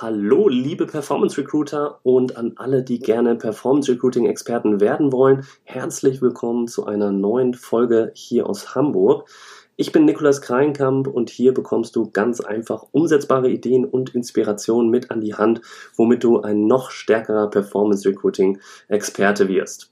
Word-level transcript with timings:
Hallo, 0.00 0.46
liebe 0.46 0.86
Performance 0.86 1.36
Recruiter 1.38 1.98
und 2.04 2.36
an 2.36 2.52
alle, 2.54 2.84
die 2.84 3.00
gerne 3.00 3.34
Performance 3.34 3.90
Recruiting 3.90 4.26
Experten 4.26 4.80
werden 4.80 5.10
wollen. 5.10 5.44
Herzlich 5.64 6.22
willkommen 6.22 6.68
zu 6.68 6.86
einer 6.86 7.10
neuen 7.10 7.52
Folge 7.54 8.12
hier 8.14 8.48
aus 8.48 8.76
Hamburg. 8.76 9.28
Ich 9.74 9.90
bin 9.90 10.04
Nikolas 10.04 10.40
Kreinkamp 10.40 11.08
und 11.08 11.30
hier 11.30 11.52
bekommst 11.52 11.96
du 11.96 12.10
ganz 12.12 12.38
einfach 12.38 12.84
umsetzbare 12.92 13.50
Ideen 13.50 13.84
und 13.84 14.14
Inspirationen 14.14 14.88
mit 14.88 15.10
an 15.10 15.20
die 15.20 15.34
Hand, 15.34 15.62
womit 15.96 16.22
du 16.22 16.42
ein 16.42 16.68
noch 16.68 16.92
stärkerer 16.92 17.50
Performance 17.50 18.08
Recruiting 18.08 18.60
Experte 18.86 19.48
wirst. 19.48 19.90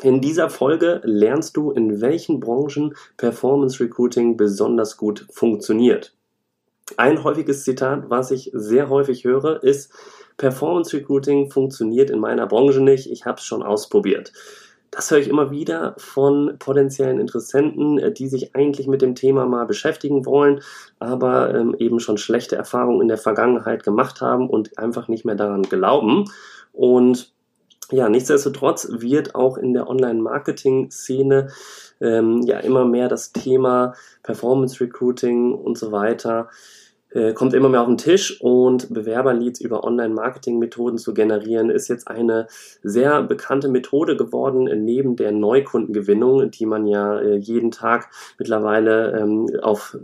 In 0.00 0.20
dieser 0.20 0.48
Folge 0.48 1.00
lernst 1.02 1.56
du, 1.56 1.72
in 1.72 2.00
welchen 2.00 2.38
Branchen 2.38 2.94
Performance 3.16 3.82
Recruiting 3.82 4.36
besonders 4.36 4.96
gut 4.96 5.26
funktioniert. 5.28 6.14
Ein 6.96 7.22
häufiges 7.24 7.64
Zitat, 7.64 8.10
was 8.10 8.30
ich 8.30 8.50
sehr 8.52 8.88
häufig 8.88 9.24
höre, 9.24 9.62
ist, 9.62 9.92
Performance 10.36 10.96
Recruiting 10.96 11.50
funktioniert 11.50 12.10
in 12.10 12.18
meiner 12.18 12.46
Branche 12.46 12.80
nicht, 12.80 13.10
ich 13.10 13.26
habe 13.26 13.38
es 13.38 13.44
schon 13.44 13.62
ausprobiert. 13.62 14.32
Das 14.90 15.10
höre 15.10 15.18
ich 15.18 15.28
immer 15.28 15.50
wieder 15.50 15.94
von 15.98 16.56
potenziellen 16.58 17.20
Interessenten, 17.20 17.98
äh, 17.98 18.12
die 18.12 18.26
sich 18.26 18.56
eigentlich 18.56 18.88
mit 18.88 19.02
dem 19.02 19.14
Thema 19.14 19.46
mal 19.46 19.66
beschäftigen 19.66 20.26
wollen, 20.26 20.62
aber 20.98 21.54
ähm, 21.54 21.76
eben 21.78 22.00
schon 22.00 22.18
schlechte 22.18 22.56
Erfahrungen 22.56 23.02
in 23.02 23.08
der 23.08 23.18
Vergangenheit 23.18 23.84
gemacht 23.84 24.20
haben 24.20 24.48
und 24.48 24.78
einfach 24.78 25.06
nicht 25.06 25.24
mehr 25.24 25.36
daran 25.36 25.62
glauben. 25.62 26.24
Und 26.72 27.32
ja, 27.92 28.08
nichtsdestotrotz 28.08 28.88
wird 28.90 29.34
auch 29.34 29.58
in 29.58 29.74
der 29.74 29.88
Online-Marketing-Szene 29.88 31.48
ähm, 32.00 32.42
ja 32.42 32.58
immer 32.60 32.84
mehr 32.84 33.08
das 33.08 33.32
Thema 33.32 33.94
Performance 34.22 34.80
Recruiting 34.80 35.52
und 35.52 35.76
so 35.76 35.92
weiter 35.92 36.48
kommt 37.34 37.54
immer 37.54 37.68
mehr 37.68 37.80
auf 37.80 37.88
den 37.88 37.98
Tisch 37.98 38.40
und 38.40 38.92
Bewerberleads 38.94 39.60
über 39.60 39.82
Online-Marketing-Methoden 39.82 40.96
zu 40.96 41.12
generieren, 41.12 41.68
ist 41.70 41.88
jetzt 41.88 42.08
eine 42.08 42.46
sehr 42.82 43.22
bekannte 43.22 43.68
Methode 43.68 44.16
geworden, 44.16 44.64
neben 44.84 45.16
der 45.16 45.32
Neukundengewinnung, 45.32 46.50
die 46.50 46.66
man 46.66 46.86
ja 46.86 47.18
äh, 47.18 47.36
jeden 47.36 47.70
Tag 47.70 48.10
mittlerweile 48.38 49.18
ähm, 49.18 49.48
auf 49.62 49.98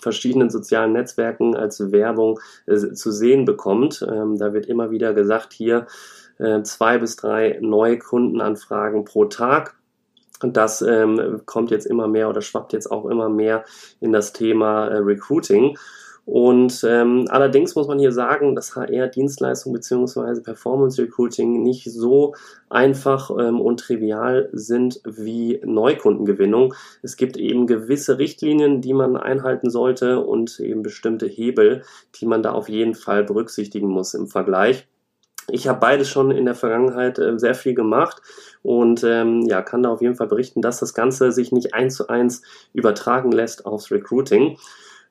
verschiedenen 0.00 0.50
sozialen 0.50 0.92
Netzwerken 0.92 1.56
als 1.56 1.92
Werbung 1.92 2.40
äh, 2.66 2.76
zu 2.76 3.10
sehen 3.10 3.44
bekommt. 3.44 4.06
Ähm, 4.06 4.36
da 4.38 4.52
wird 4.52 4.66
immer 4.66 4.90
wieder 4.90 5.14
gesagt, 5.14 5.52
hier 5.52 5.86
äh, 6.38 6.62
zwei 6.62 6.98
bis 6.98 7.16
drei 7.16 7.58
Neukundenanfragen 7.60 9.04
pro 9.04 9.26
Tag. 9.26 9.76
Und 10.42 10.56
das 10.56 10.80
ähm, 10.80 11.42
kommt 11.44 11.70
jetzt 11.70 11.86
immer 11.86 12.08
mehr 12.08 12.28
oder 12.28 12.40
schwappt 12.40 12.72
jetzt 12.72 12.90
auch 12.90 13.04
immer 13.04 13.28
mehr 13.28 13.64
in 14.00 14.12
das 14.12 14.32
Thema 14.32 14.88
äh, 14.88 14.96
Recruiting. 14.96 15.76
Und 16.30 16.86
ähm, 16.88 17.24
allerdings 17.28 17.74
muss 17.74 17.88
man 17.88 17.98
hier 17.98 18.12
sagen, 18.12 18.54
dass 18.54 18.76
HR-Dienstleistung 18.76 19.72
bzw. 19.72 20.42
Performance 20.42 21.02
Recruiting 21.02 21.64
nicht 21.64 21.90
so 21.90 22.36
einfach 22.68 23.32
ähm, 23.36 23.60
und 23.60 23.80
trivial 23.80 24.48
sind 24.52 25.00
wie 25.04 25.60
Neukundengewinnung. 25.64 26.72
Es 27.02 27.16
gibt 27.16 27.36
eben 27.36 27.66
gewisse 27.66 28.18
Richtlinien, 28.18 28.80
die 28.80 28.94
man 28.94 29.16
einhalten 29.16 29.70
sollte 29.70 30.20
und 30.20 30.60
eben 30.60 30.82
bestimmte 30.82 31.26
Hebel, 31.26 31.82
die 32.14 32.26
man 32.26 32.44
da 32.44 32.52
auf 32.52 32.68
jeden 32.68 32.94
Fall 32.94 33.24
berücksichtigen 33.24 33.88
muss 33.88 34.14
im 34.14 34.28
Vergleich. 34.28 34.86
Ich 35.50 35.66
habe 35.66 35.80
beides 35.80 36.08
schon 36.08 36.30
in 36.30 36.44
der 36.44 36.54
Vergangenheit 36.54 37.18
äh, 37.18 37.40
sehr 37.40 37.56
viel 37.56 37.74
gemacht 37.74 38.22
und 38.62 39.02
ähm, 39.02 39.42
ja, 39.48 39.62
kann 39.62 39.82
da 39.82 39.88
auf 39.88 40.00
jeden 40.00 40.14
Fall 40.14 40.28
berichten, 40.28 40.62
dass 40.62 40.78
das 40.78 40.94
Ganze 40.94 41.32
sich 41.32 41.50
nicht 41.50 41.74
eins 41.74 41.96
zu 41.96 42.06
eins 42.06 42.42
übertragen 42.72 43.32
lässt 43.32 43.66
aufs 43.66 43.90
Recruiting. 43.90 44.58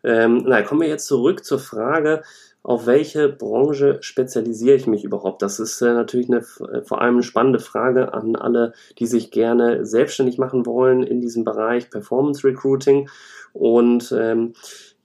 Ähm, 0.04 0.44
na, 0.46 0.62
kommen 0.62 0.82
wir 0.82 0.88
jetzt 0.88 1.08
zurück 1.08 1.44
zur 1.44 1.60
Frage, 1.60 2.22
auf 2.62 2.86
welche 2.86 3.30
Branche 3.30 3.98
spezialisiere 4.02 4.76
ich 4.76 4.88
mich 4.88 5.04
überhaupt? 5.04 5.42
Das 5.42 5.60
ist 5.60 5.82
äh, 5.82 5.94
natürlich 5.94 6.30
eine 6.30 6.40
äh, 6.40 6.82
vor 6.84 7.02
allem 7.02 7.16
eine 7.16 7.24
spannende 7.24 7.60
Frage 7.60 8.14
an 8.14 8.36
alle, 8.36 8.74
die 8.98 9.08
sich 9.08 9.32
gerne 9.32 9.86
selbstständig 9.86 10.38
machen 10.38 10.66
wollen 10.66 11.04
in 11.04 11.22
diesem 11.22 11.44
Bereich 11.44 11.90
Performance 11.90 12.46
Recruiting. 12.46 13.10
Und 13.54 14.14
ähm, 14.18 14.54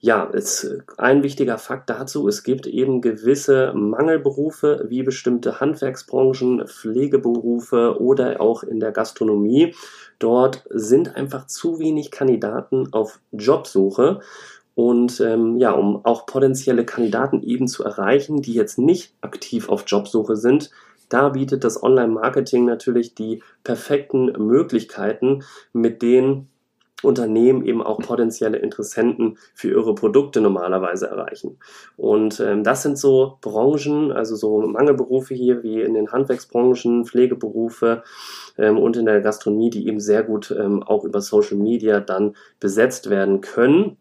ja, 0.00 0.28
es, 0.34 0.70
ein 0.98 1.22
wichtiger 1.22 1.56
Fakt 1.56 1.88
dazu, 1.88 2.28
es 2.28 2.42
gibt 2.42 2.66
eben 2.66 3.00
gewisse 3.00 3.72
Mangelberufe 3.72 4.84
wie 4.88 5.02
bestimmte 5.02 5.60
Handwerksbranchen, 5.60 6.66
Pflegeberufe 6.66 7.98
oder 8.00 8.40
auch 8.40 8.64
in 8.64 8.80
der 8.80 8.92
Gastronomie. 8.92 9.74
Dort 10.18 10.64
sind 10.68 11.16
einfach 11.16 11.46
zu 11.46 11.78
wenig 11.78 12.10
Kandidaten 12.10 12.92
auf 12.92 13.20
Jobsuche 13.32 14.20
und 14.74 15.20
ähm, 15.20 15.56
ja, 15.58 15.72
um 15.72 16.04
auch 16.04 16.26
potenzielle 16.26 16.84
Kandidaten 16.84 17.42
eben 17.42 17.68
zu 17.68 17.84
erreichen, 17.84 18.42
die 18.42 18.54
jetzt 18.54 18.78
nicht 18.78 19.14
aktiv 19.20 19.68
auf 19.68 19.84
Jobsuche 19.86 20.36
sind, 20.36 20.70
da 21.08 21.28
bietet 21.28 21.64
das 21.64 21.80
Online-Marketing 21.82 22.64
natürlich 22.64 23.14
die 23.14 23.42
perfekten 23.62 24.32
Möglichkeiten, 24.38 25.44
mit 25.72 26.02
denen 26.02 26.48
Unternehmen 27.04 27.64
eben 27.64 27.82
auch 27.82 27.98
potenzielle 27.98 28.58
Interessenten 28.58 29.36
für 29.54 29.68
ihre 29.70 29.94
Produkte 29.94 30.40
normalerweise 30.40 31.06
erreichen. 31.06 31.58
Und 31.96 32.40
ähm, 32.40 32.64
das 32.64 32.82
sind 32.82 32.98
so 32.98 33.38
Branchen, 33.42 34.10
also 34.10 34.36
so 34.36 34.62
Mangelberufe 34.62 35.34
hier 35.34 35.62
wie 35.62 35.82
in 35.82 35.94
den 35.94 36.10
Handwerksbranchen, 36.10 37.04
Pflegeberufe 37.04 38.02
ähm, 38.56 38.78
und 38.78 38.96
in 38.96 39.04
der 39.04 39.20
Gastronomie, 39.20 39.70
die 39.70 39.86
eben 39.86 40.00
sehr 40.00 40.22
gut 40.22 40.50
ähm, 40.58 40.82
auch 40.82 41.04
über 41.04 41.20
Social 41.20 41.58
Media 41.58 42.00
dann 42.00 42.34
besetzt 42.58 43.10
werden 43.10 43.40
können. 43.42 43.98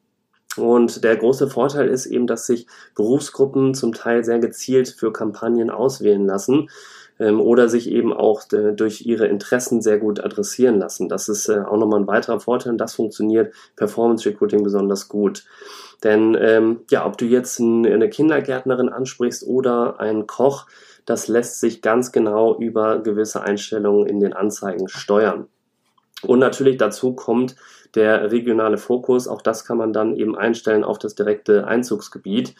Und 0.55 1.03
der 1.03 1.15
große 1.17 1.49
Vorteil 1.49 1.87
ist 1.87 2.05
eben, 2.05 2.27
dass 2.27 2.45
sich 2.45 2.67
Berufsgruppen 2.95 3.73
zum 3.73 3.93
Teil 3.93 4.23
sehr 4.23 4.39
gezielt 4.39 4.87
für 4.89 5.11
Kampagnen 5.11 5.69
auswählen 5.69 6.25
lassen 6.25 6.69
ähm, 7.19 7.41
oder 7.41 7.69
sich 7.69 7.89
eben 7.89 8.13
auch 8.13 8.43
äh, 8.51 8.73
durch 8.73 9.05
ihre 9.05 9.27
Interessen 9.27 9.81
sehr 9.81 9.97
gut 9.97 10.23
adressieren 10.23 10.79
lassen. 10.79 11.09
Das 11.09 11.29
ist 11.29 11.49
äh, 11.49 11.59
auch 11.59 11.77
nochmal 11.77 12.01
ein 12.01 12.07
weiterer 12.07 12.39
Vorteil 12.39 12.73
und 12.73 12.77
das 12.77 12.95
funktioniert 12.95 13.53
Performance 13.75 14.27
Recruiting 14.29 14.63
besonders 14.63 15.07
gut. 15.09 15.45
Denn 16.03 16.37
ähm, 16.39 16.81
ja, 16.91 17.05
ob 17.05 17.17
du 17.17 17.25
jetzt 17.25 17.59
ein, 17.59 17.85
eine 17.85 18.09
Kindergärtnerin 18.09 18.89
ansprichst 18.89 19.45
oder 19.47 19.99
einen 19.99 20.27
Koch, 20.27 20.67
das 21.05 21.27
lässt 21.27 21.59
sich 21.59 21.81
ganz 21.81 22.11
genau 22.11 22.57
über 22.59 22.99
gewisse 22.99 23.41
Einstellungen 23.41 24.07
in 24.07 24.19
den 24.19 24.33
Anzeigen 24.33 24.87
steuern. 24.87 25.47
Und 26.21 26.39
natürlich 26.39 26.77
dazu 26.77 27.13
kommt 27.13 27.55
der 27.95 28.31
regionale 28.31 28.77
Fokus. 28.77 29.27
Auch 29.27 29.41
das 29.41 29.65
kann 29.65 29.77
man 29.77 29.93
dann 29.93 30.15
eben 30.15 30.37
einstellen 30.37 30.83
auf 30.83 30.99
das 30.99 31.15
direkte 31.15 31.67
Einzugsgebiet. 31.67 32.55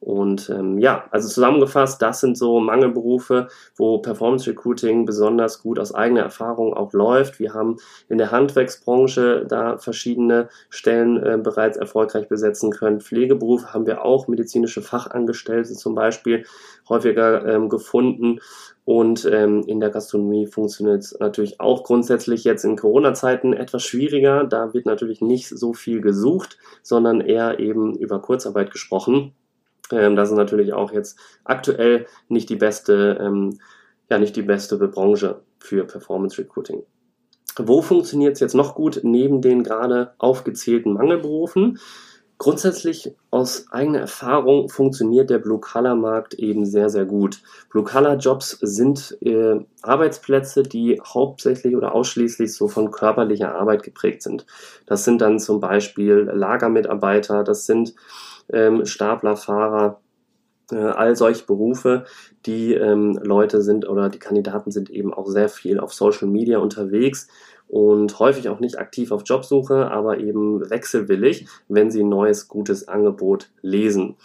Und 0.00 0.50
ähm, 0.50 0.78
ja, 0.78 1.04
also 1.10 1.28
zusammengefasst, 1.28 2.00
das 2.02 2.20
sind 2.20 2.36
so 2.36 2.60
Mangelberufe, 2.60 3.48
wo 3.76 3.98
Performance 3.98 4.48
Recruiting 4.48 5.04
besonders 5.04 5.62
gut 5.62 5.78
aus 5.78 5.94
eigener 5.94 6.20
Erfahrung 6.20 6.74
auch 6.74 6.92
läuft. 6.92 7.40
Wir 7.40 7.54
haben 7.54 7.76
in 8.08 8.18
der 8.18 8.30
Handwerksbranche 8.30 9.46
da 9.48 9.78
verschiedene 9.78 10.48
Stellen 10.68 11.16
äh, 11.16 11.38
bereits 11.42 11.76
erfolgreich 11.76 12.28
besetzen 12.28 12.70
können. 12.70 13.00
Pflegeberufe 13.00 13.72
haben 13.72 13.86
wir 13.86 14.04
auch, 14.04 14.28
medizinische 14.28 14.82
Fachangestellte 14.82 15.72
zum 15.74 15.94
Beispiel 15.94 16.44
häufiger 16.88 17.46
ähm, 17.46 17.68
gefunden. 17.68 18.40
Und 18.84 19.24
ähm, 19.24 19.64
in 19.66 19.80
der 19.80 19.90
Gastronomie 19.90 20.46
funktioniert 20.46 21.02
es 21.02 21.18
natürlich 21.18 21.60
auch 21.60 21.82
grundsätzlich 21.82 22.44
jetzt 22.44 22.64
in 22.64 22.76
Corona-Zeiten 22.76 23.52
etwas 23.52 23.82
schwieriger. 23.82 24.44
Da 24.44 24.72
wird 24.74 24.86
natürlich 24.86 25.20
nicht 25.20 25.48
so 25.48 25.72
viel 25.72 26.00
gesucht, 26.00 26.58
sondern 26.82 27.20
eher 27.20 27.58
eben 27.58 27.96
über 27.96 28.20
Kurzarbeit 28.20 28.70
gesprochen. 28.70 29.32
Ähm, 29.92 30.16
das 30.16 30.30
ist 30.30 30.36
natürlich 30.36 30.72
auch 30.72 30.92
jetzt 30.92 31.18
aktuell 31.44 32.06
nicht 32.28 32.48
die 32.48 32.56
beste, 32.56 33.18
ähm, 33.20 33.58
ja, 34.10 34.18
nicht 34.18 34.36
die 34.36 34.42
beste 34.42 34.76
Branche 34.76 35.40
für 35.58 35.84
Performance 35.84 36.38
Recruiting. 36.38 36.82
Wo 37.58 37.80
funktioniert 37.80 38.34
es 38.34 38.40
jetzt 38.40 38.54
noch 38.54 38.74
gut 38.74 39.00
neben 39.02 39.40
den 39.40 39.62
gerade 39.62 40.12
aufgezählten 40.18 40.92
Mangelberufen? 40.92 41.78
Grundsätzlich 42.38 43.14
aus 43.30 43.72
eigener 43.72 44.00
Erfahrung 44.00 44.68
funktioniert 44.68 45.30
der 45.30 45.38
Blue-Color-Markt 45.38 46.34
eben 46.34 46.66
sehr, 46.66 46.90
sehr 46.90 47.06
gut. 47.06 47.40
Blue-Color-Jobs 47.70 48.58
sind 48.60 49.16
äh, 49.22 49.58
Arbeitsplätze, 49.80 50.62
die 50.62 51.00
hauptsächlich 51.02 51.74
oder 51.74 51.94
ausschließlich 51.94 52.52
so 52.52 52.68
von 52.68 52.90
körperlicher 52.90 53.54
Arbeit 53.54 53.84
geprägt 53.84 54.22
sind. 54.22 54.44
Das 54.84 55.04
sind 55.04 55.22
dann 55.22 55.38
zum 55.38 55.60
Beispiel 55.60 56.30
Lagermitarbeiter, 56.30 57.42
das 57.42 57.64
sind 57.64 57.94
ähm, 58.52 58.84
Staplerfahrer, 58.86 60.00
Äh, 60.72 60.78
all 60.78 61.14
solche 61.14 61.46
Berufe, 61.46 62.06
die 62.44 62.74
ähm, 62.74 63.16
Leute 63.22 63.62
sind 63.62 63.88
oder 63.88 64.08
die 64.08 64.18
Kandidaten 64.18 64.72
sind 64.72 64.90
eben 64.90 65.14
auch 65.14 65.28
sehr 65.28 65.48
viel 65.48 65.78
auf 65.78 65.94
Social 65.94 66.26
Media 66.26 66.58
unterwegs 66.58 67.28
und 67.68 68.18
häufig 68.18 68.48
auch 68.48 68.58
nicht 68.58 68.76
aktiv 68.76 69.12
auf 69.12 69.22
Jobsuche, 69.24 69.88
aber 69.92 70.18
eben 70.18 70.68
wechselwillig, 70.68 71.46
wenn 71.68 71.92
sie 71.92 72.02
ein 72.02 72.08
neues, 72.08 72.48
gutes 72.48 72.88
Angebot 72.88 73.50
lesen. 73.62 74.16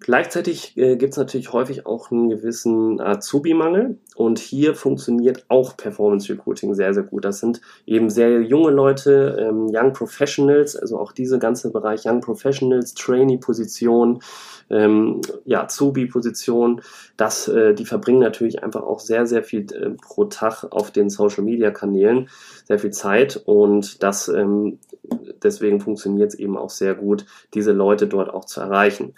Gleichzeitig 0.00 0.76
äh, 0.76 0.96
gibt 0.96 1.12
es 1.12 1.18
natürlich 1.18 1.52
häufig 1.52 1.86
auch 1.86 2.10
einen 2.10 2.28
gewissen 2.28 3.00
Azubi-Mangel 3.00 3.98
und 4.16 4.38
hier 4.38 4.74
funktioniert 4.74 5.46
auch 5.48 5.76
Performance 5.76 6.30
Recruiting 6.30 6.74
sehr, 6.74 6.92
sehr 6.92 7.04
gut. 7.04 7.24
Das 7.24 7.40
sind 7.40 7.62
eben 7.86 8.10
sehr 8.10 8.42
junge 8.42 8.70
Leute, 8.70 9.36
ähm, 9.40 9.68
Young 9.72 9.94
Professionals, 9.94 10.76
also 10.76 10.98
auch 10.98 11.12
dieser 11.12 11.38
ganze 11.38 11.70
Bereich 11.70 12.04
Young 12.04 12.20
Professionals, 12.20 12.92
Trainee-Position, 12.94 14.20
ähm, 14.68 15.22
ja, 15.46 15.62
Azubi-Position, 15.62 16.82
das, 17.16 17.48
äh, 17.48 17.72
die 17.72 17.86
verbringen 17.86 18.20
natürlich 18.20 18.62
einfach 18.62 18.82
auch 18.82 19.00
sehr, 19.00 19.26
sehr 19.26 19.42
viel 19.42 19.66
äh, 19.72 19.90
pro 19.90 20.24
Tag 20.24 20.64
auf 20.70 20.90
den 20.90 21.08
Social-Media-Kanälen, 21.08 22.28
sehr 22.66 22.78
viel 22.78 22.90
Zeit 22.90 23.40
und 23.46 24.02
das 24.02 24.28
ähm, 24.28 24.78
deswegen 25.42 25.80
funktioniert 25.80 26.32
es 26.32 26.38
eben 26.38 26.56
auch 26.56 26.70
sehr 26.70 26.94
gut, 26.94 27.26
diese 27.54 27.72
Leute 27.72 28.06
dort 28.06 28.32
auch 28.32 28.44
zu 28.44 28.60
erreichen. 28.60 29.14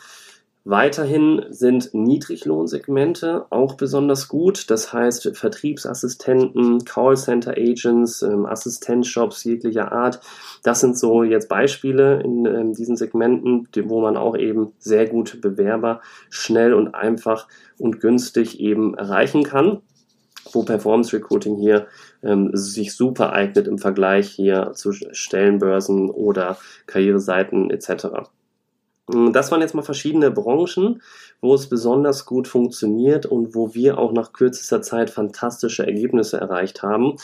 Weiterhin 0.68 1.44
sind 1.50 1.94
Niedriglohnsegmente 1.94 3.46
auch 3.50 3.74
besonders 3.74 4.26
gut. 4.26 4.68
Das 4.68 4.92
heißt, 4.92 5.30
Vertriebsassistenten, 5.36 6.84
Callcenter 6.84 7.52
Agents, 7.52 8.22
ähm, 8.22 8.46
Assistenzshops 8.46 9.44
jeglicher 9.44 9.92
Art. 9.92 10.18
Das 10.64 10.80
sind 10.80 10.98
so 10.98 11.22
jetzt 11.22 11.48
Beispiele 11.48 12.20
in 12.20 12.46
ähm, 12.46 12.72
diesen 12.72 12.96
Segmenten, 12.96 13.68
wo 13.84 14.00
man 14.00 14.16
auch 14.16 14.36
eben 14.36 14.72
sehr 14.80 15.06
gute 15.06 15.36
Bewerber 15.36 16.00
schnell 16.30 16.74
und 16.74 16.96
einfach 16.96 17.46
und 17.78 18.00
günstig 18.00 18.58
eben 18.58 18.94
erreichen 18.94 19.44
kann 19.44 19.82
wo 20.52 20.62
Performance 20.62 21.12
Recruiting 21.12 21.56
hier 21.56 21.88
ähm, 22.22 22.50
sich 22.52 22.94
super 22.94 23.32
eignet 23.32 23.66
im 23.66 23.78
Vergleich 23.78 24.28
hier 24.28 24.72
zu 24.74 24.92
Stellenbörsen 24.92 26.08
oder 26.08 26.56
Karriereseiten 26.86 27.68
etc. 27.70 28.28
Mm, 29.08 29.32
das 29.32 29.50
waren 29.50 29.60
jetzt 29.60 29.74
mal 29.74 29.82
verschiedene 29.82 30.30
Branchen, 30.30 31.02
wo 31.40 31.54
es 31.54 31.68
besonders 31.68 32.26
gut 32.26 32.48
funktioniert 32.48 33.26
und 33.26 33.54
wo 33.54 33.74
wir 33.74 33.98
auch 33.98 34.12
nach 34.12 34.32
kürzester 34.32 34.82
Zeit 34.82 35.10
fantastische 35.10 35.86
Ergebnisse 35.86 36.38
erreicht 36.38 36.82
haben. 36.82 37.16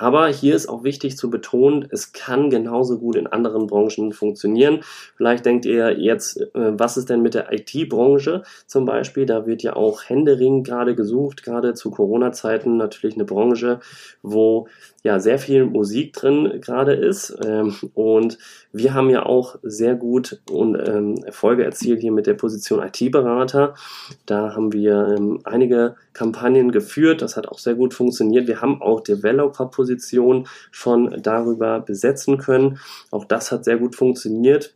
Aber 0.00 0.28
hier 0.28 0.56
ist 0.56 0.66
auch 0.66 0.82
wichtig 0.82 1.18
zu 1.18 1.28
betonen, 1.28 1.86
es 1.90 2.12
kann 2.14 2.48
genauso 2.48 2.98
gut 2.98 3.16
in 3.16 3.26
anderen 3.26 3.66
Branchen 3.66 4.14
funktionieren. 4.14 4.80
Vielleicht 5.14 5.44
denkt 5.44 5.66
ihr 5.66 6.00
jetzt, 6.00 6.40
äh, 6.40 6.48
was 6.54 6.96
ist 6.96 7.10
denn 7.10 7.20
mit 7.20 7.34
der 7.34 7.52
IT-Branche 7.52 8.42
zum 8.66 8.86
Beispiel? 8.86 9.26
Da 9.26 9.46
wird 9.46 9.62
ja 9.62 9.76
auch 9.76 10.08
Händering 10.08 10.62
gerade 10.62 10.94
gesucht, 10.94 11.42
gerade 11.42 11.74
zu 11.74 11.90
Corona-Zeiten 11.90 12.78
natürlich 12.78 13.16
eine 13.16 13.26
Branche, 13.26 13.80
wo 14.22 14.68
ja 15.02 15.18
sehr 15.18 15.38
viel 15.38 15.64
Musik 15.64 16.12
drin 16.12 16.60
gerade 16.60 16.94
ist. 16.94 17.36
Ähm, 17.44 17.74
und 17.94 18.38
wir 18.72 18.94
haben 18.94 19.10
ja 19.10 19.24
auch 19.24 19.56
sehr 19.62 19.94
gut 19.94 20.40
und 20.50 20.76
ähm, 20.76 21.16
Erfolge 21.24 21.64
erzielt 21.64 22.00
hier 22.00 22.12
mit 22.12 22.26
der 22.26 22.34
Position 22.34 22.82
IT-Berater. 22.82 23.74
Da 24.26 24.54
haben 24.54 24.72
wir 24.72 25.16
ähm, 25.16 25.40
einige 25.44 25.96
Kampagnen 26.12 26.70
geführt. 26.72 27.22
Das 27.22 27.36
hat 27.36 27.48
auch 27.48 27.58
sehr 27.58 27.74
gut 27.74 27.94
funktioniert. 27.94 28.46
Wir 28.46 28.60
haben 28.60 28.82
auch 28.82 29.00
Developer-Positionen 29.00 30.46
schon 30.70 31.22
darüber 31.22 31.80
besetzen 31.80 32.38
können. 32.38 32.78
Auch 33.10 33.24
das 33.24 33.52
hat 33.52 33.64
sehr 33.64 33.78
gut 33.78 33.96
funktioniert. 33.96 34.74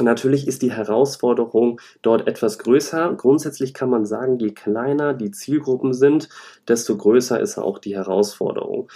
Natürlich 0.00 0.48
ist 0.48 0.62
die 0.62 0.72
Herausforderung 0.72 1.80
dort 2.02 2.26
etwas 2.26 2.58
größer. 2.58 3.14
Grundsätzlich 3.16 3.74
kann 3.74 3.90
man 3.90 4.06
sagen, 4.06 4.40
je 4.40 4.50
kleiner 4.50 5.14
die 5.14 5.30
Zielgruppen 5.30 5.94
sind, 5.94 6.28
desto 6.66 6.96
größer 6.96 7.38
ist 7.38 7.58
auch 7.58 7.78
die 7.78 7.94
Herausforderung 7.94 8.88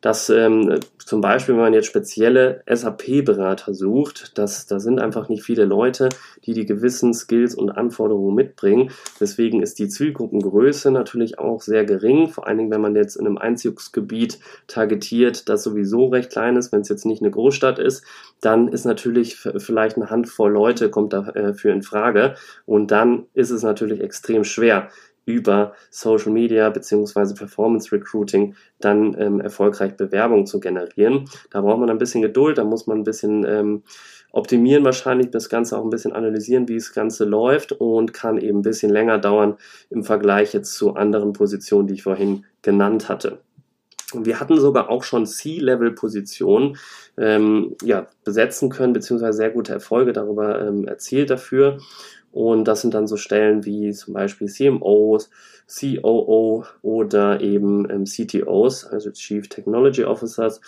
dass 0.00 0.30
ähm, 0.30 0.80
zum 0.98 1.20
Beispiel, 1.20 1.54
wenn 1.54 1.62
man 1.62 1.72
jetzt 1.72 1.86
spezielle 1.86 2.62
SAP-Berater 2.70 3.74
sucht, 3.74 4.36
dass 4.36 4.66
da 4.66 4.78
sind 4.78 5.00
einfach 5.00 5.28
nicht 5.28 5.42
viele 5.42 5.64
Leute, 5.64 6.10
die 6.44 6.52
die 6.52 6.66
gewissen 6.66 7.14
Skills 7.14 7.54
und 7.54 7.70
Anforderungen 7.70 8.34
mitbringen. 8.34 8.90
Deswegen 9.18 9.62
ist 9.62 9.78
die 9.78 9.88
Zielgruppengröße 9.88 10.90
natürlich 10.90 11.38
auch 11.38 11.62
sehr 11.62 11.84
gering. 11.84 12.28
Vor 12.28 12.46
allen 12.46 12.58
Dingen, 12.58 12.70
wenn 12.70 12.80
man 12.80 12.94
jetzt 12.94 13.16
in 13.16 13.26
einem 13.26 13.38
Einzugsgebiet 13.38 14.38
targetiert, 14.66 15.48
das 15.48 15.62
sowieso 15.62 16.06
recht 16.06 16.30
klein 16.30 16.56
ist, 16.56 16.72
wenn 16.72 16.82
es 16.82 16.88
jetzt 16.88 17.06
nicht 17.06 17.22
eine 17.22 17.30
Großstadt 17.30 17.78
ist, 17.78 18.04
dann 18.40 18.68
ist 18.68 18.84
natürlich 18.84 19.36
vielleicht 19.36 19.96
eine 19.96 20.10
Handvoll 20.10 20.52
Leute 20.52 20.90
kommt 20.90 21.12
dafür 21.12 21.72
in 21.72 21.82
Frage. 21.82 22.34
Und 22.66 22.90
dann 22.90 23.26
ist 23.34 23.50
es 23.50 23.62
natürlich 23.62 24.00
extrem 24.00 24.44
schwer, 24.44 24.90
über 25.28 25.74
Social 25.90 26.32
Media 26.32 26.70
beziehungsweise 26.70 27.34
Performance 27.34 27.92
Recruiting 27.92 28.54
dann 28.80 29.14
ähm, 29.18 29.40
erfolgreich 29.40 29.94
Bewerbung 29.96 30.46
zu 30.46 30.58
generieren. 30.58 31.26
Da 31.50 31.60
braucht 31.60 31.80
man 31.80 31.90
ein 31.90 31.98
bisschen 31.98 32.22
Geduld, 32.22 32.56
da 32.56 32.64
muss 32.64 32.86
man 32.86 32.98
ein 32.98 33.04
bisschen 33.04 33.44
ähm, 33.44 33.82
optimieren 34.32 34.84
wahrscheinlich, 34.84 35.30
das 35.30 35.50
Ganze 35.50 35.78
auch 35.78 35.84
ein 35.84 35.90
bisschen 35.90 36.12
analysieren, 36.12 36.66
wie 36.68 36.76
das 36.76 36.94
Ganze 36.94 37.26
läuft 37.26 37.72
und 37.72 38.14
kann 38.14 38.38
eben 38.38 38.60
ein 38.60 38.62
bisschen 38.62 38.90
länger 38.90 39.18
dauern 39.18 39.56
im 39.90 40.02
Vergleich 40.02 40.54
jetzt 40.54 40.74
zu 40.74 40.94
anderen 40.94 41.34
Positionen, 41.34 41.86
die 41.88 41.94
ich 41.94 42.02
vorhin 42.02 42.46
genannt 42.62 43.10
hatte. 43.10 43.40
Wir 44.14 44.40
hatten 44.40 44.58
sogar 44.58 44.88
auch 44.88 45.04
schon 45.04 45.26
C-Level-Positionen 45.26 46.78
ähm, 47.18 47.76
ja, 47.82 48.06
besetzen 48.24 48.70
können, 48.70 48.94
beziehungsweise 48.94 49.36
sehr 49.36 49.50
gute 49.50 49.74
Erfolge 49.74 50.14
darüber 50.14 50.66
ähm, 50.66 50.88
erzielt 50.88 51.28
dafür. 51.28 51.78
Und 52.32 52.64
das 52.64 52.82
sind 52.82 52.94
dann 52.94 53.06
so 53.06 53.16
Stellen 53.16 53.64
wie 53.64 53.92
zum 53.92 54.14
Beispiel 54.14 54.48
CMOs, 54.48 55.30
COO 55.68 56.64
oder 56.80 57.40
eben 57.42 57.88
ähm, 57.90 58.04
CTOs, 58.04 58.86
also 58.86 59.10
Chief 59.10 59.48
Technology 59.48 60.04
Officers. 60.04 60.60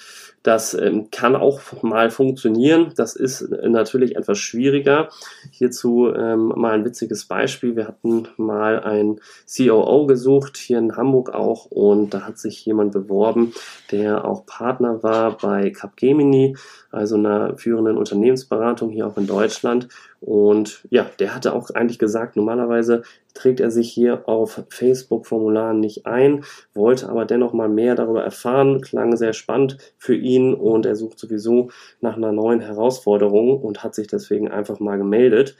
Das 0.42 0.74
ähm, 0.74 1.10
kann 1.10 1.36
auch 1.36 1.60
mal 1.82 2.10
funktionieren. 2.10 2.92
Das 2.96 3.16
ist 3.16 3.48
natürlich 3.50 4.16
etwas 4.16 4.38
schwieriger. 4.38 5.08
Hierzu 5.50 6.12
ähm, 6.14 6.52
mal 6.54 6.72
ein 6.72 6.84
witziges 6.84 7.24
Beispiel. 7.24 7.76
Wir 7.76 7.88
hatten 7.88 8.28
mal 8.36 8.80
ein 8.80 9.20
COO 9.54 10.06
gesucht, 10.06 10.58
hier 10.58 10.78
in 10.78 10.96
Hamburg 10.96 11.30
auch, 11.30 11.66
und 11.66 12.12
da 12.12 12.22
hat 12.22 12.38
sich 12.38 12.64
jemand 12.66 12.92
beworben, 12.92 13.54
der 13.90 14.26
auch 14.26 14.44
Partner 14.44 15.02
war 15.02 15.36
bei 15.38 15.70
Capgemini, 15.70 16.56
also 16.90 17.16
einer 17.16 17.56
führenden 17.56 17.96
Unternehmensberatung 17.96 18.90
hier 18.90 19.06
auch 19.06 19.16
in 19.16 19.26
Deutschland. 19.26 19.88
Und 20.20 20.86
ja, 20.90 21.10
der 21.18 21.34
hatte 21.34 21.54
auch 21.54 21.70
eigentlich 21.70 21.98
gesagt, 21.98 22.36
normalerweise 22.36 23.02
trägt 23.32 23.58
er 23.60 23.70
sich 23.70 23.90
hier 23.90 24.28
auf 24.28 24.62
Facebook-Formularen 24.68 25.80
nicht 25.80 26.06
ein, 26.06 26.44
wollte 26.74 27.08
aber 27.08 27.24
dennoch 27.24 27.54
mal 27.54 27.70
mehr 27.70 27.94
darüber 27.94 28.22
erfahren, 28.22 28.82
klang 28.82 29.16
sehr 29.16 29.32
spannend 29.32 29.78
für 29.96 30.14
ihn 30.14 30.52
und 30.52 30.84
er 30.84 30.94
sucht 30.94 31.18
sowieso 31.18 31.70
nach 32.00 32.16
einer 32.16 32.32
neuen 32.32 32.60
Herausforderung 32.60 33.60
und 33.62 33.82
hat 33.82 33.94
sich 33.94 34.08
deswegen 34.08 34.50
einfach 34.50 34.78
mal 34.78 34.98
gemeldet 34.98 35.56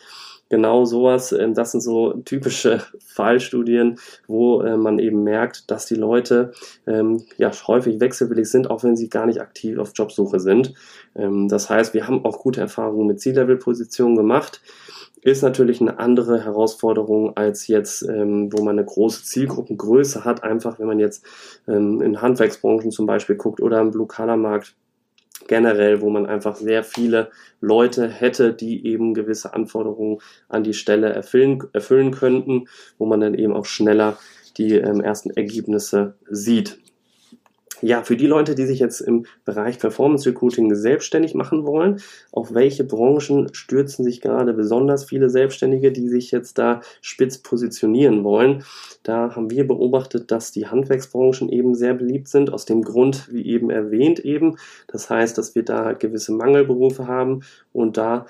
genau 0.50 0.85
sowas, 0.85 1.33
ähm, 1.33 1.54
das 1.54 1.73
sind 1.73 1.80
so 1.80 2.12
typische 2.25 2.83
Fallstudien, 3.07 3.99
wo 4.26 4.61
äh, 4.61 4.76
man 4.76 4.99
eben 4.99 5.25
merkt, 5.25 5.71
dass 5.71 5.87
die 5.87 5.95
Leute 5.95 6.52
ähm, 6.87 7.25
ja 7.38 7.50
häufig 7.66 8.00
wechselwillig 8.00 8.50
sind, 8.50 8.69
auch 8.69 8.85
wenn 8.85 8.97
sie 8.97 9.09
gar 9.09 9.25
nicht 9.25 9.40
aktiv 9.40 9.78
auf 9.78 9.92
Jobsuche 9.95 10.40
sind. 10.40 10.75
Ähm, 11.16 11.49
das 11.49 11.71
heißt, 11.71 11.95
wir 11.95 12.07
haben 12.07 12.26
auch 12.26 12.40
gute 12.40 12.61
Erfahrungen 12.61 13.07
mit 13.07 13.21
C-Level-Positionen 13.21 14.16
gemacht 14.16 14.61
ist 15.23 15.42
natürlich 15.42 15.80
eine 15.80 15.99
andere 15.99 16.45
Herausforderung 16.45 17.37
als 17.37 17.66
jetzt, 17.66 18.02
ähm, 18.09 18.50
wo 18.52 18.62
man 18.62 18.78
eine 18.78 18.87
große 18.87 19.25
Zielgruppengröße 19.25 20.25
hat. 20.25 20.42
Einfach, 20.42 20.78
wenn 20.78 20.87
man 20.87 20.99
jetzt 20.99 21.25
ähm, 21.69 22.00
in 22.00 22.23
Handwerksbranchen 22.23 22.90
zum 22.90 23.07
Beispiel 23.07 23.37
guckt 23.37 23.61
oder 23.61 23.80
im 23.80 23.90
Blue-Color-Markt 23.90 24.75
generell, 25.49 26.01
wo 26.01 26.11
man 26.11 26.27
einfach 26.27 26.57
sehr 26.57 26.85
viele 26.85 27.31
Leute 27.61 28.09
hätte, 28.09 28.53
die 28.53 28.87
eben 28.87 29.15
gewisse 29.15 29.55
Anforderungen 29.55 30.19
an 30.49 30.65
die 30.65 30.75
Stelle 30.75 31.13
erfüllen, 31.13 31.63
erfüllen 31.73 32.11
könnten, 32.11 32.67
wo 32.99 33.07
man 33.07 33.21
dann 33.21 33.35
eben 33.35 33.53
auch 33.53 33.67
schneller 33.67 34.19
die 34.57 34.75
ähm, 34.75 35.01
ersten 35.01 35.31
Ergebnisse 35.31 36.15
sieht 36.29 36.79
ja, 37.83 38.03
für 38.03 38.17
die 38.17 38.27
Leute, 38.27 38.55
die 38.55 38.67
sich 38.67 38.79
jetzt 38.79 39.01
im 39.01 39.27
Bereich 39.45 39.79
Performance 39.79 40.29
Recruiting 40.29 40.75
selbstständig 40.75 41.35
machen 41.35 41.65
wollen, 41.67 42.01
auf 42.33 42.55
welche 42.55 42.85
Branchen 42.85 43.53
stürzen 43.53 44.05
sich 44.05 44.21
gerade 44.21 44.53
besonders 44.53 45.05
viele 45.05 45.31
Selbstständige, 45.31 45.93
die 45.93 46.09
sich 46.09 46.31
jetzt 46.31 46.59
da 46.59 46.81
spitz 47.01 47.39
positionieren 47.39 48.25
wollen? 48.25 48.65
Da 49.03 49.35
haben 49.35 49.51
wir 49.51 49.67
beobachtet, 49.67 50.31
dass 50.31 50.53
die 50.53 50.67
Handwerksbranchen 50.67 51.49
eben 51.49 51.75
sehr 51.75 51.95
beliebt 51.95 52.29
sind, 52.29 52.53
aus 52.53 52.65
dem 52.65 52.83
Grund, 52.83 53.29
wie 53.33 53.47
eben 53.47 53.71
erwähnt 53.71 54.21
eben. 54.21 54.57
Das 54.87 55.09
heißt, 55.09 55.37
dass 55.39 55.55
wir 55.55 55.65
da 55.65 55.93
gewisse 55.93 56.33
Mangelberufe 56.33 57.07
haben 57.07 57.43
und 57.73 57.97
da 57.97 58.27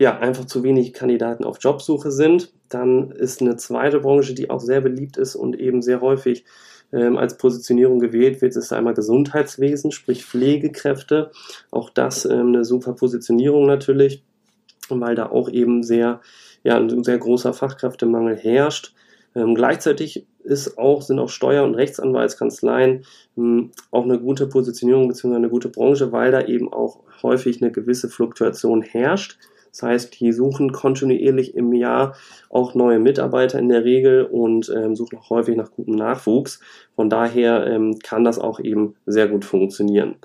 ja, 0.00 0.16
einfach 0.18 0.44
zu 0.44 0.62
wenig 0.62 0.92
Kandidaten 0.92 1.44
auf 1.44 1.58
Jobsuche 1.60 2.12
sind. 2.12 2.52
Dann 2.68 3.10
ist 3.10 3.40
eine 3.40 3.56
zweite 3.56 4.00
Branche, 4.00 4.34
die 4.34 4.48
auch 4.48 4.60
sehr 4.60 4.80
beliebt 4.80 5.16
ist 5.16 5.34
und 5.34 5.58
eben 5.58 5.82
sehr 5.82 6.00
häufig 6.00 6.44
ähm, 6.92 7.16
als 7.18 7.36
Positionierung 7.36 7.98
gewählt 7.98 8.40
wird, 8.40 8.56
ist 8.56 8.72
einmal 8.72 8.94
Gesundheitswesen, 8.94 9.92
sprich 9.92 10.24
Pflegekräfte. 10.24 11.30
Auch 11.70 11.90
das 11.90 12.24
ähm, 12.24 12.48
eine 12.48 12.64
super 12.64 12.94
Positionierung 12.94 13.66
natürlich. 13.66 14.22
weil 14.90 15.14
da 15.14 15.26
auch 15.30 15.50
eben 15.50 15.82
sehr, 15.82 16.20
ja, 16.64 16.76
ein 16.78 17.04
sehr 17.04 17.18
großer 17.18 17.52
Fachkräftemangel 17.52 18.36
herrscht. 18.36 18.94
Ähm, 19.34 19.54
gleichzeitig 19.54 20.26
ist 20.42 20.78
auch, 20.78 21.02
sind 21.02 21.18
auch 21.18 21.28
Steuer- 21.28 21.64
und 21.64 21.74
Rechtsanwaltskanzleien 21.74 23.04
ähm, 23.36 23.70
auch 23.90 24.04
eine 24.04 24.18
gute 24.18 24.46
Positionierung 24.46 25.08
bzw. 25.08 25.36
eine 25.36 25.50
gute 25.50 25.68
Branche, 25.68 26.12
weil 26.12 26.32
da 26.32 26.42
eben 26.42 26.72
auch 26.72 27.00
häufig 27.22 27.60
eine 27.62 27.70
gewisse 27.70 28.08
Fluktuation 28.08 28.82
herrscht. 28.82 29.38
Das 29.78 29.88
heißt, 29.88 30.20
die 30.20 30.32
suchen 30.32 30.72
kontinuierlich 30.72 31.54
im 31.54 31.72
Jahr 31.72 32.16
auch 32.50 32.74
neue 32.74 32.98
Mitarbeiter 32.98 33.60
in 33.60 33.68
der 33.68 33.84
Regel 33.84 34.24
und 34.24 34.72
ähm, 34.74 34.96
suchen 34.96 35.18
auch 35.18 35.30
häufig 35.30 35.56
nach 35.56 35.70
gutem 35.70 35.94
Nachwuchs. 35.94 36.58
Von 36.96 37.08
daher 37.08 37.64
ähm, 37.66 38.00
kann 38.00 38.24
das 38.24 38.40
auch 38.40 38.58
eben 38.58 38.96
sehr 39.06 39.28
gut 39.28 39.44
funktionieren. 39.44 40.16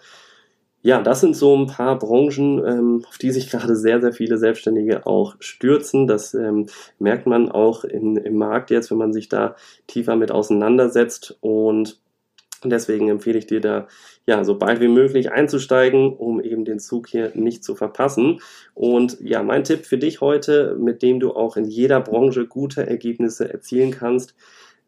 Ja, 0.82 1.02
das 1.04 1.22
sind 1.22 1.36
so 1.36 1.56
ein 1.56 1.68
paar 1.68 2.00
Branchen, 2.00 2.66
ähm, 2.66 3.06
auf 3.08 3.20
die 3.20 3.30
sich 3.30 3.52
gerade 3.52 3.76
sehr, 3.76 4.02
sehr 4.02 4.12
viele 4.12 4.40
Selbstständige 4.40 5.06
auch 5.06 5.36
stürzen. 5.40 6.08
Das 6.08 6.34
ähm, 6.34 6.66
merkt 6.98 7.28
man 7.28 7.52
auch 7.52 7.84
in, 7.84 8.18
im 8.18 8.36
Markt 8.36 8.72
jetzt, 8.72 8.90
wenn 8.90 8.98
man 8.98 9.14
sich 9.14 9.30
da 9.30 9.56
tiefer 9.86 10.16
mit 10.16 10.32
auseinandersetzt. 10.32 11.38
Und 11.42 12.02
deswegen 12.70 13.10
empfehle 13.10 13.38
ich 13.38 13.48
dir 13.48 13.62
da, 13.62 13.88
ja, 14.26 14.44
so 14.44 14.58
bald 14.58 14.80
wie 14.80 14.88
möglich 14.88 15.32
einzusteigen, 15.32 16.14
um 16.14 16.42
eben 16.42 16.66
den 16.66 16.80
Zug 16.80 17.08
hier 17.08 17.32
nicht 17.36 17.64
zu 17.64 17.76
verpassen. 17.76 18.42
Und 18.74 19.18
ja, 19.22 19.44
mein 19.44 19.64
Tipp 19.64 19.86
für 19.86 19.98
dich 19.98 20.22
heute, 20.22 20.76
mit 20.80 21.02
dem 21.02 21.20
du 21.20 21.32
auch 21.32 21.58
in 21.58 21.66
jeder 21.66 22.00
Branche 22.00 22.48
gute 22.48 22.88
Ergebnisse 22.88 23.52
erzielen 23.52 23.92
kannst, 23.92 24.36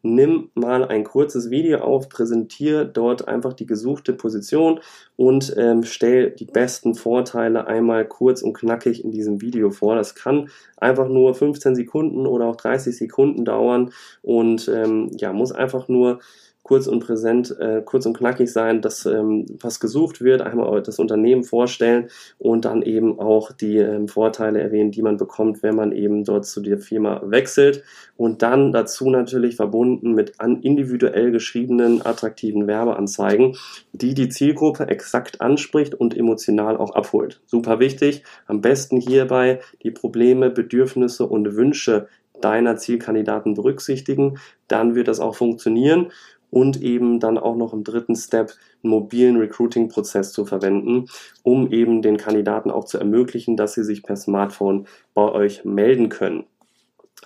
nimm 0.06 0.50
mal 0.54 0.84
ein 0.84 1.04
kurzes 1.04 1.50
Video 1.50 1.78
auf, 1.78 2.08
präsentiere 2.08 2.86
dort 2.86 3.28
einfach 3.28 3.52
die 3.52 3.66
gesuchte 3.66 4.12
Position 4.12 4.80
und 5.16 5.54
ähm, 5.56 5.82
stell 5.82 6.30
die 6.30 6.44
besten 6.44 6.94
Vorteile 6.94 7.66
einmal 7.66 8.06
kurz 8.06 8.42
und 8.42 8.54
knackig 8.54 9.04
in 9.04 9.10
diesem 9.10 9.40
Video 9.40 9.70
vor. 9.70 9.96
Das 9.96 10.14
kann 10.14 10.48
einfach 10.76 11.08
nur 11.08 11.34
15 11.34 11.74
Sekunden 11.74 12.26
oder 12.26 12.46
auch 12.46 12.56
30 12.56 12.96
Sekunden 12.96 13.44
dauern 13.44 13.90
und 14.22 14.68
ähm, 14.68 15.10
ja, 15.18 15.32
muss 15.32 15.52
einfach 15.52 15.88
nur 15.88 16.20
kurz 16.66 16.88
und 16.88 16.98
präsent, 16.98 17.56
äh, 17.60 17.80
kurz 17.84 18.06
und 18.06 18.18
knackig 18.18 18.52
sein, 18.52 18.82
dass 18.82 19.06
ähm, 19.06 19.46
was 19.60 19.78
gesucht 19.78 20.20
wird, 20.20 20.42
einmal 20.42 20.82
das 20.82 20.98
Unternehmen 20.98 21.44
vorstellen 21.44 22.08
und 22.38 22.64
dann 22.64 22.82
eben 22.82 23.20
auch 23.20 23.52
die 23.52 23.76
ähm, 23.76 24.08
Vorteile 24.08 24.60
erwähnen, 24.60 24.90
die 24.90 25.00
man 25.00 25.16
bekommt, 25.16 25.62
wenn 25.62 25.76
man 25.76 25.92
eben 25.92 26.24
dort 26.24 26.44
zu 26.44 26.60
der 26.60 26.78
Firma 26.78 27.22
wechselt 27.24 27.84
und 28.16 28.42
dann 28.42 28.72
dazu 28.72 29.08
natürlich 29.10 29.54
verbunden 29.54 30.12
mit 30.12 30.40
an 30.40 30.60
individuell 30.60 31.30
geschriebenen 31.30 32.04
attraktiven 32.04 32.66
Werbeanzeigen, 32.66 33.56
die 33.92 34.14
die 34.14 34.28
Zielgruppe 34.28 34.88
exakt 34.88 35.40
anspricht 35.40 35.94
und 35.94 36.16
emotional 36.16 36.76
auch 36.78 36.96
abholt. 36.96 37.42
Super 37.46 37.78
wichtig. 37.78 38.24
Am 38.48 38.60
besten 38.60 39.00
hierbei 39.00 39.60
die 39.84 39.92
Probleme, 39.92 40.50
Bedürfnisse 40.50 41.28
und 41.28 41.54
Wünsche 41.54 42.08
deiner 42.40 42.76
Zielkandidaten 42.76 43.54
berücksichtigen, 43.54 44.38
dann 44.68 44.94
wird 44.94 45.08
das 45.08 45.20
auch 45.20 45.34
funktionieren 45.34 46.08
und 46.50 46.80
eben 46.82 47.20
dann 47.20 47.38
auch 47.38 47.56
noch 47.56 47.72
im 47.72 47.84
dritten 47.84 48.16
Step 48.16 48.52
einen 48.82 48.90
mobilen 48.90 49.36
Recruiting-Prozess 49.36 50.32
zu 50.32 50.44
verwenden, 50.44 51.06
um 51.42 51.70
eben 51.72 52.02
den 52.02 52.16
Kandidaten 52.16 52.70
auch 52.70 52.84
zu 52.84 52.98
ermöglichen, 52.98 53.56
dass 53.56 53.74
sie 53.74 53.84
sich 53.84 54.02
per 54.02 54.16
Smartphone 54.16 54.86
bei 55.14 55.30
euch 55.30 55.64
melden 55.64 56.08
können. 56.08 56.44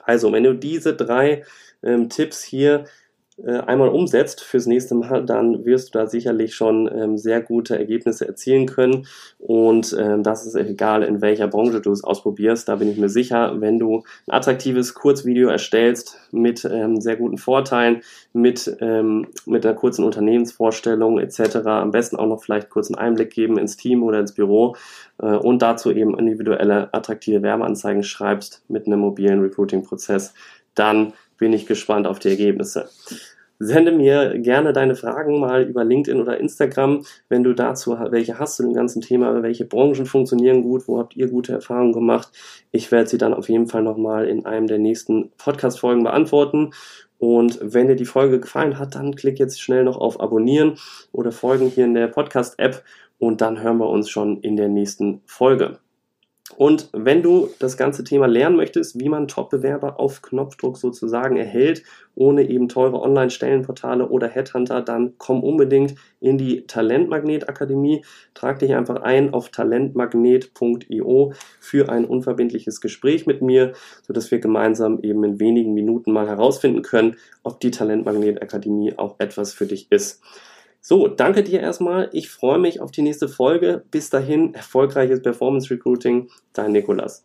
Also, 0.04 0.32
wenn 0.32 0.44
du 0.44 0.54
diese 0.54 0.94
drei 0.94 1.44
ähm, 1.82 2.08
Tipps 2.08 2.42
hier 2.42 2.84
einmal 3.49 3.88
umsetzt 3.88 4.42
fürs 4.42 4.66
nächste 4.66 4.94
Mal, 4.94 5.25
dann 5.25 5.64
wirst 5.64 5.94
du 5.94 5.99
da 5.99 6.06
sicherlich 6.06 6.54
schon 6.54 6.90
ähm, 6.92 7.16
sehr 7.16 7.40
gute 7.40 7.78
Ergebnisse 7.78 8.26
erzielen 8.26 8.66
können. 8.66 9.06
Und 9.38 9.97
ähm, 9.99 10.23
das 10.23 10.47
ist 10.47 10.54
egal, 10.54 11.02
in 11.02 11.20
welcher 11.20 11.49
Branche 11.49 11.80
du 11.80 11.90
es 11.92 12.04
ausprobierst. 12.04 12.68
Da 12.68 12.76
bin 12.76 12.90
ich 12.90 12.99
mir 12.99 13.09
sicher, 13.09 13.61
wenn 13.61 13.78
du 13.78 14.02
ein 14.26 14.35
attraktives 14.35 14.94
Kurzvideo 14.94 15.49
erstellst 15.49 16.18
mit 16.32 16.64
ähm, 16.64 17.00
sehr 17.00 17.16
guten 17.16 17.38
Vorteilen, 17.38 18.02
mit, 18.32 18.76
ähm, 18.80 19.28
mit 19.47 19.64
einer 19.64 19.75
kurzen 19.75 20.04
Unternehmensvorstellung 20.04 21.18
etc., 21.18 21.56
am 21.66 21.90
besten 21.90 22.16
auch 22.16 22.26
noch 22.26 22.42
vielleicht 22.42 22.70
kurz 22.70 22.88
einen 22.88 22.99
Einblick 22.99 23.30
geben 23.30 23.59
ins 23.59 23.76
Team 23.76 24.02
oder 24.02 24.20
ins 24.20 24.35
Büro 24.35 24.76
äh, 25.20 25.26
und 25.26 25.62
dazu 25.62 25.90
eben 25.90 26.18
individuelle, 26.18 26.92
attraktive 26.92 27.42
Werbeanzeigen 27.42 28.02
schreibst 28.02 28.62
mit 28.68 28.87
einem 28.87 29.00
mobilen 29.00 29.40
Recruiting-Prozess, 29.40 30.35
dann 30.75 31.12
bin 31.38 31.52
ich 31.52 31.66
gespannt 31.66 32.06
auf 32.06 32.18
die 32.18 32.28
Ergebnisse. 32.28 32.88
Sende 33.62 33.93
mir 33.93 34.38
gerne 34.38 34.73
deine 34.73 34.95
Fragen 34.95 35.38
mal 35.38 35.64
über 35.64 35.85
LinkedIn 35.85 36.19
oder 36.19 36.40
Instagram, 36.40 37.05
wenn 37.29 37.45
du 37.45 37.52
dazu 37.52 37.95
welche 38.11 38.38
hast 38.38 38.57
zu 38.57 38.62
dem 38.62 38.73
ganzen 38.73 39.02
Thema, 39.02 39.43
welche 39.43 39.67
Branchen 39.67 40.07
funktionieren 40.07 40.62
gut, 40.62 40.88
wo 40.88 40.99
habt 40.99 41.14
ihr 41.14 41.29
gute 41.29 41.52
Erfahrungen 41.52 41.93
gemacht. 41.93 42.31
Ich 42.73 42.90
werde 42.90 43.11
sie 43.11 43.19
dann 43.19 43.35
auf 43.35 43.50
jeden 43.50 43.67
Fall 43.67 43.83
nochmal 43.83 44.26
in 44.29 44.47
einem 44.47 44.67
der 44.67 44.79
nächsten 44.79 45.31
Podcast-Folgen 45.37 46.05
beantworten. 46.05 46.71
Und 47.19 47.59
wenn 47.61 47.87
dir 47.87 47.97
die 47.97 48.07
Folge 48.07 48.40
gefallen 48.40 48.79
hat, 48.79 48.95
dann 48.95 49.14
klick 49.14 49.38
jetzt 49.38 49.61
schnell 49.61 49.85
noch 49.85 49.99
auf 49.99 50.21
Abonnieren 50.21 50.79
oder 51.12 51.31
Folgen 51.31 51.69
hier 51.69 51.85
in 51.85 51.93
der 51.93 52.09
Podcast-App 52.09 52.83
und 53.19 53.43
dann 53.43 53.62
hören 53.62 53.76
wir 53.76 53.90
uns 53.90 54.09
schon 54.09 54.40
in 54.40 54.57
der 54.57 54.69
nächsten 54.69 55.21
Folge. 55.26 55.81
Und 56.57 56.88
wenn 56.92 57.23
du 57.23 57.49
das 57.59 57.76
ganze 57.76 58.04
Thema 58.04 58.26
lernen 58.26 58.57
möchtest, 58.57 58.99
wie 58.99 59.09
man 59.09 59.28
Top-Bewerber 59.28 59.99
auf 60.00 60.21
Knopfdruck 60.23 60.76
sozusagen 60.76 61.37
erhält, 61.37 61.83
ohne 62.14 62.49
eben 62.49 62.69
teure 62.69 63.00
Online-Stellenportale 63.00 64.09
oder 64.09 64.28
Headhunter, 64.28 64.83
dann 64.83 65.14
komm 65.16 65.42
unbedingt 65.42 65.95
in 66.21 66.38
die 66.38 66.66
Talentmagnet 66.66 67.49
Akademie. 67.49 68.04
Trag 68.35 68.59
dich 68.59 68.75
einfach 68.75 69.02
ein 69.02 69.33
auf 69.33 69.50
talentmagnet.io 69.50 71.33
für 71.61 71.88
ein 71.88 72.04
unverbindliches 72.04 72.80
Gespräch 72.80 73.26
mit 73.26 73.42
mir, 73.42 73.73
sodass 74.02 74.30
wir 74.30 74.40
gemeinsam 74.40 75.00
eben 75.02 75.25
in 75.25 75.40
wenigen 75.40 75.73
Minuten 75.73 76.12
mal 76.12 76.28
herausfinden 76.28 76.83
können, 76.83 77.16
ob 77.42 77.61
die 77.61 77.71
Talentmagnet 77.71 78.42
Akademie 78.42 78.92
auch 78.99 79.16
etwas 79.19 79.54
für 79.54 79.66
dich 79.66 79.90
ist. 79.90 80.23
So, 80.80 81.08
danke 81.08 81.42
dir 81.42 81.60
erstmal. 81.60 82.08
Ich 82.12 82.30
freue 82.30 82.58
mich 82.58 82.80
auf 82.80 82.90
die 82.90 83.02
nächste 83.02 83.28
Folge. 83.28 83.84
Bis 83.90 84.10
dahin, 84.10 84.54
erfolgreiches 84.54 85.22
Performance 85.22 85.70
Recruiting. 85.70 86.30
Dein 86.52 86.72
Nikolas. 86.72 87.25